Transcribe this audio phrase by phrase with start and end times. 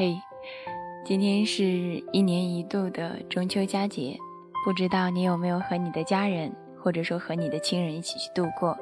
[0.00, 0.18] 嘿，
[1.04, 1.62] 今天是
[2.10, 4.16] 一年一度的中秋佳节，
[4.64, 6.50] 不知道你有没有和你的家人，
[6.82, 8.74] 或者说和你的亲人一起去度过？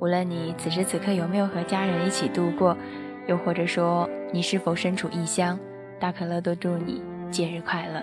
[0.00, 2.78] 无论你此时此刻有没有和家人一起度过，
[3.26, 5.58] 又或者说你是否身处异乡，
[5.98, 8.00] 大可乐都祝你节日快乐。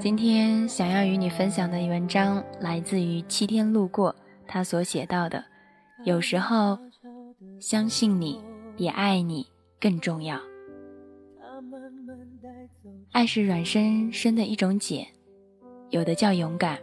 [0.00, 4.12] 今天想要与你分享的文章来自于七天路过，
[4.48, 5.44] 他所写到的，
[6.02, 6.76] 有时候
[7.60, 8.42] 相信你
[8.76, 9.46] 比爱你
[9.78, 10.40] 更重要。
[13.12, 15.06] 爱是软生生的一种茧，
[15.90, 16.78] 有的叫勇敢，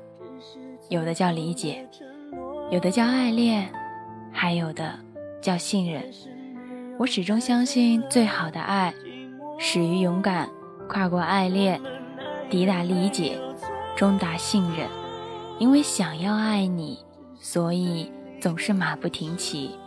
[0.89, 1.87] 有的叫理解，
[2.71, 3.71] 有的叫爱恋，
[4.31, 4.99] 还有的
[5.39, 6.03] 叫信任。
[6.97, 8.93] 我始终相信，最好的爱
[9.59, 10.49] 始于勇敢，
[10.89, 11.79] 跨过爱恋，
[12.49, 13.39] 抵达理解，
[13.95, 14.89] 终达信任。
[15.59, 16.97] 因为想要爱你，
[17.39, 19.77] 所以总是马不停蹄。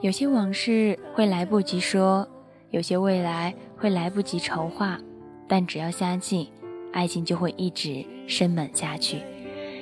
[0.00, 2.26] 有些往事会来不及说，
[2.70, 4.98] 有些未来会来不及筹划。
[5.46, 6.48] 但只要相信，
[6.92, 9.18] 爱情就会一直生猛下去。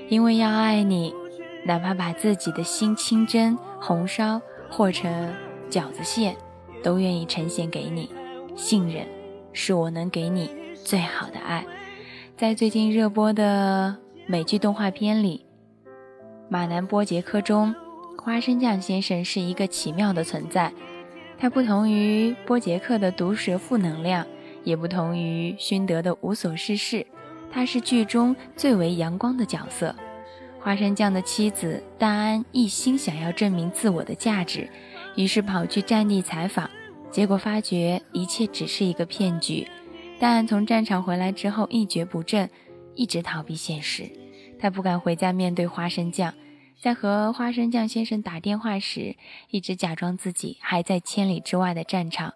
[0.09, 1.15] 因为要爱你，
[1.65, 5.33] 哪怕把自己的心清蒸、红烧或成
[5.71, 6.37] 饺子馅，
[6.83, 8.11] 都愿意呈现给你。
[8.55, 9.07] 信任，
[9.53, 11.65] 是我能给你最好的爱。
[12.37, 15.45] 在最近热播的美剧动画片里，
[16.49, 17.75] 《马南波杰克》中，
[18.19, 20.73] 花生酱先生是一个奇妙的存在。
[21.39, 24.27] 他不同于波杰克的毒舌负能量。
[24.65, 27.07] 也不同于勋德的无所事事，
[27.51, 29.95] 他是剧中最为阳光的角色。
[30.61, 34.69] 花生酱的妻子大安一心想要证明自我的价值，
[35.17, 36.71] 于是跑去战地采访，
[37.11, 39.67] 结果发觉一切只是一个骗局。
[40.21, 42.49] 大安从战场回来之后一蹶不振，
[42.95, 44.09] 一直逃避现实。
[44.61, 46.33] 他不敢回家面对花生酱，
[46.81, 49.17] 在和花生酱先生打电话时，
[49.51, 52.35] 一直假装自己还在千里之外的战场。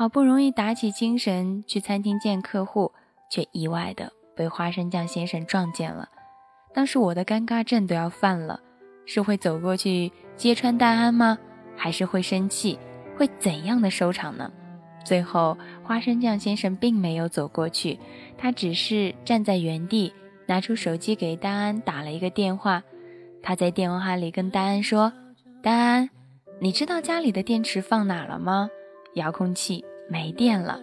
[0.00, 2.90] 好不容易打起精神去餐厅见客户，
[3.30, 6.08] 却意外的被花生酱先生撞见了。
[6.72, 8.58] 当时我的尴尬症都要犯了，
[9.04, 11.36] 是会走过去揭穿戴安吗？
[11.76, 12.78] 还是会生气？
[13.18, 14.50] 会怎样的收场呢？
[15.04, 17.98] 最后，花生酱先生并没有走过去，
[18.38, 20.14] 他只是站在原地，
[20.46, 22.82] 拿出手机给戴安打了一个电话。
[23.42, 25.12] 他在电话里跟戴安说
[25.62, 26.08] ：“戴安，
[26.58, 28.70] 你知道家里的电池放哪了吗？
[29.16, 30.80] 遥控器。”没电了，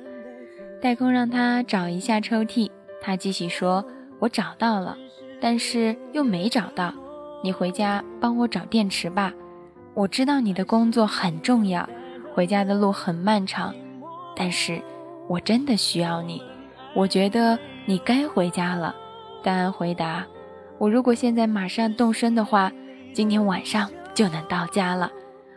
[0.82, 2.72] 代工让他找一下抽屉。
[3.02, 3.86] 他继续说
[4.20, 4.98] ：“我找到了，
[5.42, 6.94] 但是又没找到。
[7.44, 9.34] 你回家帮我找电池吧。
[9.94, 11.88] 我知道你的工作很重要，
[12.34, 13.76] 回家的路很漫长，
[14.36, 14.82] 但是
[15.28, 16.42] 我真的需要你。
[16.96, 18.96] 我觉得你该回家了。”
[19.44, 20.26] 丹安回答
[20.80, 22.72] ：“我如果现在马上动身的话，
[23.14, 25.12] 今天晚上就能到家了。”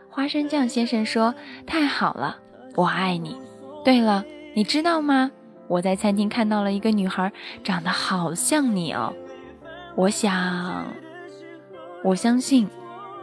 [0.09, 1.33] 花生酱先生说
[1.65, 2.37] ：“太好了，
[2.75, 3.35] 我爱你。”
[3.83, 5.31] 对了，你知道吗？
[5.67, 7.31] 我在餐厅看到了一个女孩，
[7.63, 9.13] 长得好像你哦。
[9.95, 10.85] 我想，
[12.03, 12.67] 我相信，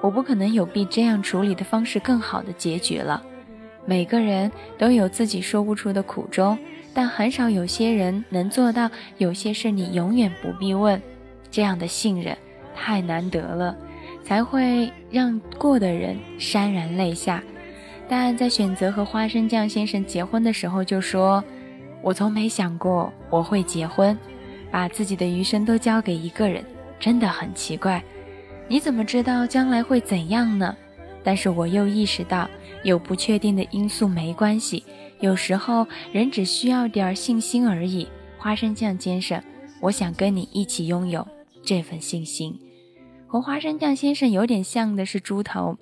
[0.01, 3.23] 我不可能有比这样处理的方式更好的结局了。
[3.85, 6.59] 每个人都有自己说不出的苦衷，
[6.93, 8.91] 但很少有些人能做到。
[9.19, 11.01] 有些事你永远不必问，
[11.51, 12.37] 这样的信任
[12.75, 13.77] 太难得了，
[14.25, 17.43] 才会让过的人潸然泪下。
[18.09, 21.45] 但在选择和花生酱先生结婚的时候，就说
[22.01, 24.19] ：“我从没想过我会结婚，
[24.71, 26.65] 把自己的余生都交给一个人，
[26.99, 28.03] 真的很奇怪。
[28.67, 30.75] 你怎么知道将来会怎样呢？
[31.23, 32.49] 但是我又意识到，
[32.83, 34.83] 有不确定的因素没关系，
[35.21, 38.09] 有时候人只需要点信心而已。
[38.39, 39.43] 花生酱先生，
[39.81, 41.27] 我想跟你一起拥有
[41.63, 42.59] 这份信心。
[43.27, 45.77] 和花生酱先生有点像的是猪头。”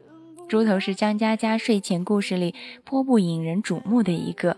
[0.48, 4.56] 猪头是张嘉佳睡前故事里颇不引人瞩目的一个，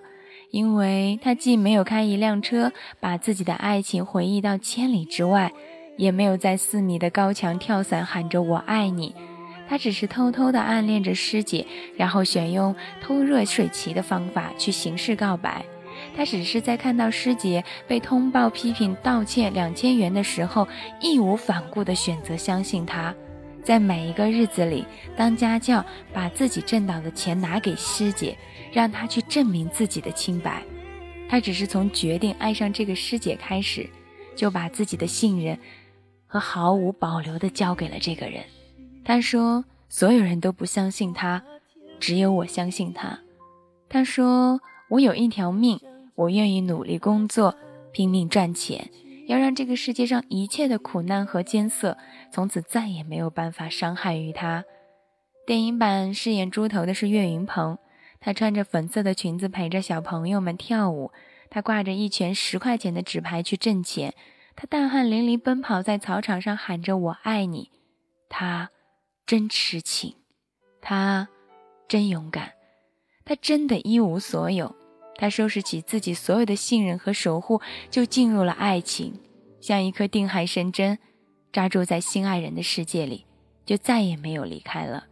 [0.51, 5.51] 因为他既没有开一辆车把自己的爱情回忆到千里之外，
[5.97, 9.15] 也没有在四米的高墙跳伞喊着“我爱你”，
[9.67, 11.67] 他只是偷偷的暗恋着师姐，
[11.97, 15.65] 然后选用偷热水器的方法去行事告白。
[16.15, 20.69] 他只是在看到师姐被通报批评道歉两千元的时候，
[21.01, 23.15] 义无反顾地选择相信他。
[23.69, 28.35] 在每一个日子里，当家教把自己挣到的钱拿给师姐，
[28.73, 30.63] 让她去证明自己的清白。
[31.29, 33.87] 他只是从决定爱上这个师姐开始，
[34.35, 35.59] 就把自己的信任
[36.27, 38.43] 和毫无保留地交给了这个人。
[39.05, 41.45] 他说：“所有人都不相信他，
[42.01, 43.19] 只有我相信他。”
[43.87, 45.79] 他说：“我有一条命，
[46.15, 47.55] 我愿意努力工作，
[47.93, 48.89] 拼命赚钱。”
[49.29, 51.99] 要让这个世界上一切的苦难和艰涩，
[52.33, 54.65] 从此再也没有办法伤害于他。
[55.47, 57.77] 电影版饰演猪头的是岳云鹏，
[58.21, 61.13] 他穿着粉色的裙子陪着小朋友们跳舞，
[61.51, 64.15] 他挂着一拳十块钱的纸牌去挣钱，
[64.57, 67.71] 他大汗淋漓奔跑在草场上喊着“我爱你”，
[68.31, 68.71] 他
[69.27, 70.15] 真痴情，
[70.81, 71.29] 他
[71.87, 72.53] 真勇敢，
[73.27, 74.75] 他真的一无所有。
[75.19, 77.61] 他收拾起自己所有的信任和守护，
[77.91, 79.13] 就进入了爱情，
[79.61, 80.99] 像一颗定海神针，
[81.53, 83.27] 扎住在心爱人的世界里，
[83.67, 85.05] 就再也没有离开了。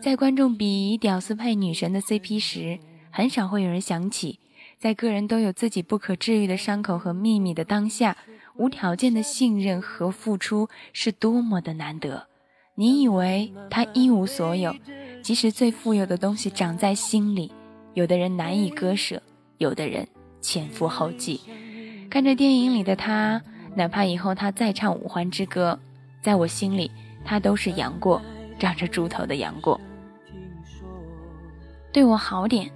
[0.00, 2.78] 在观众鄙夷屌丝配女神的 CP 时，
[3.10, 4.38] 很少会有人想起，
[4.78, 8.16] 在个人都有自己不可治愈的伤口和秘密的当下，
[8.56, 12.28] 无条件的信任和付出是多么的难得。
[12.74, 14.74] 你以为他一无所有，
[15.22, 17.52] 其实最富有的东西长在心里，
[17.94, 19.22] 有的人难以割舍。
[19.58, 20.06] 有的人
[20.40, 21.40] 前赴后继，
[22.10, 23.40] 看着电影里的他，
[23.74, 25.78] 哪怕以后他再唱五环之歌，
[26.20, 26.90] 在我心里，
[27.24, 28.20] 他都是杨过，
[28.58, 29.80] 长着猪头的杨过。
[31.92, 32.70] 对我好点，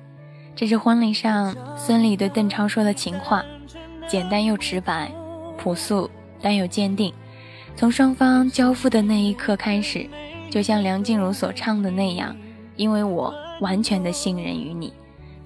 [0.55, 3.45] 这是婚礼上孙俪对邓超说的情话，
[4.07, 5.11] 简单又直白，
[5.59, 7.13] 朴素但又坚定。
[7.75, 10.09] 从双方交付的那一刻开始，
[10.51, 12.35] 就像梁静茹所唱的那样，
[12.77, 14.93] 因为我完全的信任于你。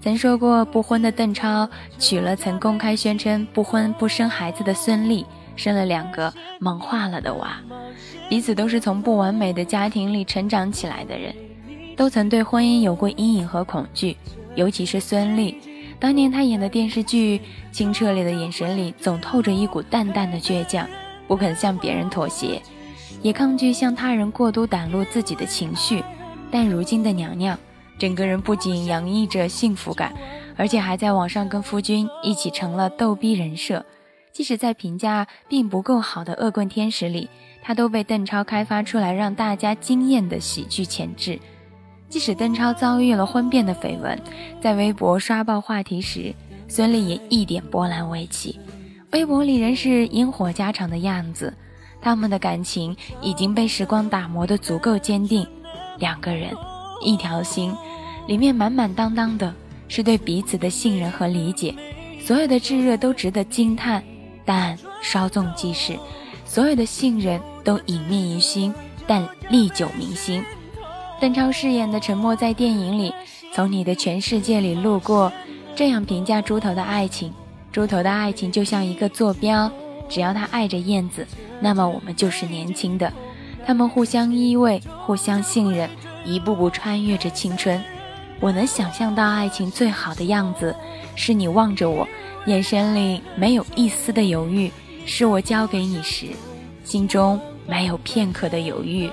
[0.03, 1.69] 曾说过不婚的邓超
[1.99, 5.27] 娶了曾公开宣称不婚不生孩子的孙俪，
[5.57, 7.61] 生了两个萌化了的娃。
[8.31, 11.35] 彼此都是从不完美的家庭里成长起来的人，
[11.97, 14.17] 都曾对婚姻有过阴影和恐惧。
[14.55, 15.55] 尤其是孙俪，
[15.99, 17.39] 当年她演的电视剧
[17.71, 20.89] 《清澈里的眼神里总透着一股淡淡的倔强，
[21.29, 22.63] 不肯向别人妥协，
[23.21, 26.03] 也抗拒向他人过度袒露自己的情绪。
[26.51, 27.59] 但如今的娘娘。
[28.01, 30.11] 整个人不仅洋溢着幸福感，
[30.57, 33.85] 而且还在网上跟夫君一起成了逗逼人设。
[34.33, 37.29] 即使在评价并不够好的《恶棍天使》里，
[37.63, 41.39] 他都被邓超开发出来让大家惊艳的喜剧潜质。
[42.09, 44.19] 即使邓超遭遇了婚变的绯闻，
[44.63, 46.35] 在微博刷爆话题时，
[46.69, 48.59] 孙俪也一点波澜未起。
[49.13, 51.53] 微博里仍是烟火家常的样子，
[52.01, 55.47] 他们的感情已经被时光打磨得足够坚定，
[55.99, 56.55] 两个人，
[57.01, 57.75] 一条心。
[58.27, 59.53] 里面满满当当的
[59.89, 61.75] 是对彼此的信任和理解，
[62.23, 64.03] 所有的炙热都值得惊叹，
[64.45, 65.95] 但稍纵即逝；
[66.45, 68.73] 所有的信任都隐秘于心，
[69.07, 70.45] 但历久弥新。
[71.21, 73.13] 邓超饰演的陈默在电影里
[73.53, 75.33] 从你的全世界里路过，
[75.75, 77.33] 这样评价猪头的爱情：
[77.73, 79.71] 猪头的爱情就像一个坐标，
[80.09, 81.27] 只要他爱着燕子，
[81.61, 83.13] 那么我们就是年轻的。
[83.67, 85.91] 他们互相依偎，互相信任，
[86.25, 87.83] 一步步穿越着青春。
[88.41, 90.75] 我能想象到爱情最好的样子，
[91.15, 92.09] 是你望着我，
[92.47, 94.71] 眼神里没有一丝的犹豫；
[95.05, 96.29] 是我交给你时，
[96.85, 99.11] 心中没有片刻的犹豫。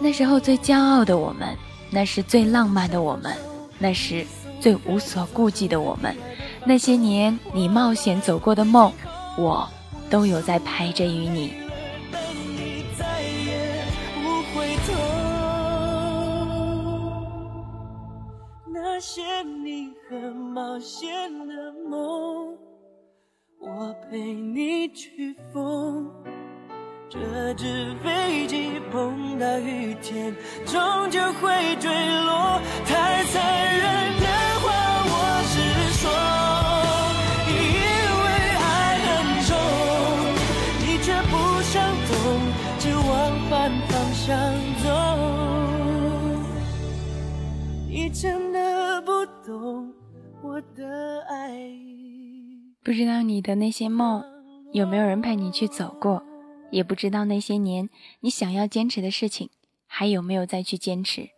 [0.00, 1.56] 那时候最骄傲的我们，
[1.90, 3.36] 那是最浪漫的我们，
[3.78, 4.26] 那是
[4.58, 6.16] 最无所顾忌的我们。
[6.64, 8.90] 那些年你冒险走过的梦，
[9.36, 9.68] 我
[10.08, 11.52] 都有在陪着与你。
[20.12, 21.08] 很冒险
[21.48, 22.54] 的梦，
[23.58, 26.06] 我陪你去疯。
[27.08, 27.18] 这
[27.54, 30.36] 纸飞机碰到雨天，
[30.66, 31.50] 终究会
[31.80, 32.60] 坠落。
[32.84, 34.20] 太残忍
[52.82, 54.22] 不知道你的那些梦
[54.72, 56.22] 有没有人陪你去走过，
[56.70, 57.88] 也不知道那些年
[58.20, 59.48] 你想要坚持的事情
[59.86, 61.28] 还有没有再去坚持。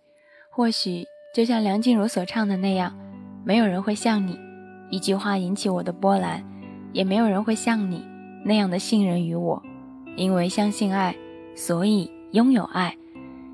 [0.50, 1.04] 或许
[1.34, 2.96] 就像梁静茹所唱的那样，
[3.44, 4.38] 没有人会像你，
[4.90, 6.44] 一句话引起我的波澜，
[6.92, 8.04] 也没有人会像你
[8.44, 9.62] 那样的信任于我。
[10.16, 11.14] 因为相信爱，
[11.56, 12.96] 所以拥有爱。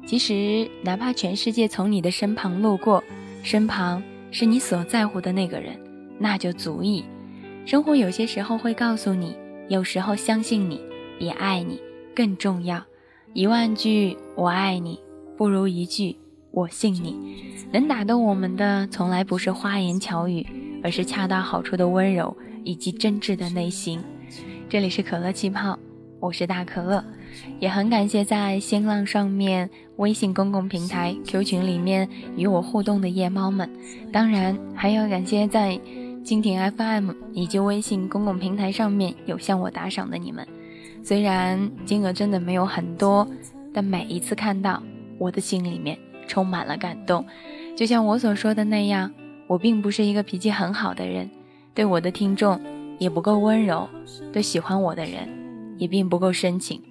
[0.06, 3.02] 其实哪怕全世界从你的身旁路过。
[3.42, 5.78] 身旁是你所在乎的那个人，
[6.18, 7.04] 那就足以。
[7.66, 9.36] 生活有些时候会告诉你，
[9.68, 10.80] 有时候相信你
[11.18, 11.80] 比爱你
[12.14, 12.82] 更重要。
[13.32, 14.98] 一万句我爱你，
[15.36, 16.16] 不如一句
[16.50, 17.16] 我信你。
[17.72, 20.46] 能打动我们的，从来不是花言巧语，
[20.82, 24.02] 而是恰到好处的温柔以及真挚的内心。
[24.68, 25.78] 这里是可乐气泡，
[26.18, 27.04] 我是大可乐。
[27.58, 33.68] 也很感谢在新浪上面、微信公共平台、Q 群里面与我互动的夜猫们，
[34.12, 35.78] 当然还要感谢在
[36.24, 40.46] 蜻蜓 FM 以及微信公共平台上面有向我打赏的你们。
[41.02, 43.26] 虽然金额真的没有很多，
[43.72, 44.82] 但每一次看到，
[45.18, 47.24] 我的心里面充满了感动。
[47.76, 49.10] 就像我所说的那样，
[49.46, 51.30] 我并不是一个脾气很好的人，
[51.74, 52.60] 对我的听众
[52.98, 53.88] 也不够温柔，
[54.30, 55.26] 对喜欢我的人
[55.78, 56.82] 也并不够深情，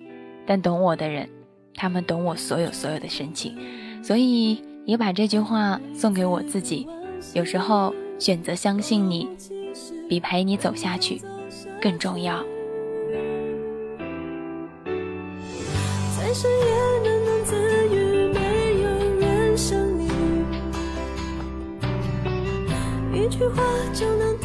[0.49, 1.29] 但懂我的人，
[1.75, 3.55] 他们懂我所有所有的深情，
[4.03, 6.87] 所以也把这句话送给我自己。
[7.35, 9.29] 有时候选择相信你，
[10.09, 11.21] 比陪你走下去
[11.79, 12.43] 更重要。
[16.17, 16.65] 在深夜
[17.05, 17.55] 喃喃自
[17.95, 18.39] 语，没
[18.81, 18.89] 有
[19.19, 20.09] 人像你，
[23.13, 23.61] 一句话
[23.93, 24.35] 就能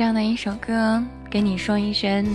[0.00, 2.26] 这样的一首歌跟你说一声，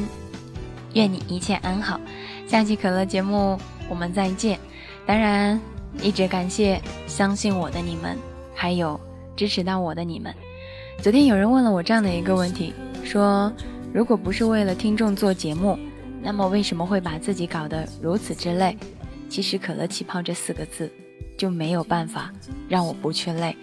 [0.93, 1.99] 愿你一切安好。
[2.45, 4.59] 下期可乐节目我们再见。
[5.03, 5.59] 当然，
[5.99, 8.15] 一直感谢相信我的你们，
[8.53, 9.01] 还有
[9.35, 10.31] 支持到我的你们。
[11.01, 12.71] 昨天有人问了我这样的一个问题，
[13.03, 13.51] 说
[13.91, 15.75] 如果不是为了听众做节目，
[16.21, 18.77] 那么为什么会把自己搞得如此之累？
[19.27, 20.87] 其实“可乐气泡”这四个字
[21.35, 22.31] 就没有办法
[22.69, 23.57] 让我不去累。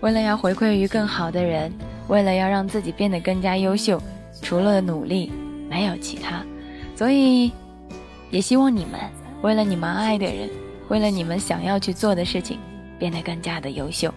[0.00, 1.72] 为了要回馈于更好的人，
[2.08, 4.02] 为了要让自己变得更加优秀，
[4.42, 5.30] 除了努力
[5.68, 6.44] 没有其他。
[6.96, 7.52] 所以，
[8.30, 8.98] 也希望你们
[9.42, 10.50] 为了你们爱的人，
[10.88, 12.58] 为了你们想要去做的事情，
[12.98, 14.12] 变得更加的优秀。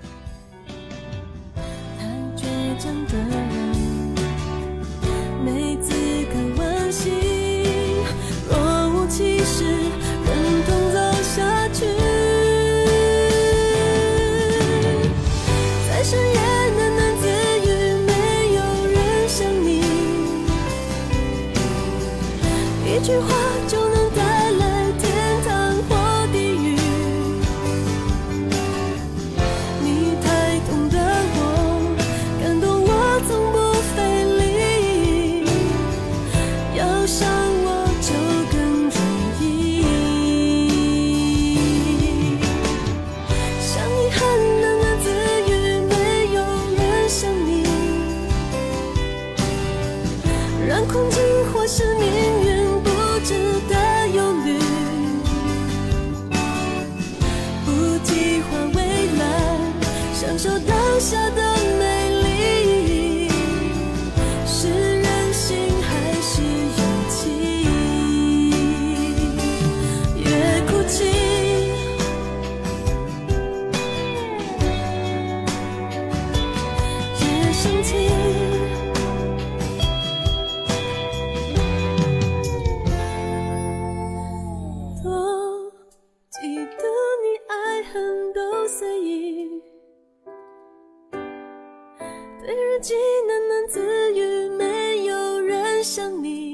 [92.72, 92.94] 自己
[93.28, 96.51] 喃喃自语没有人像你。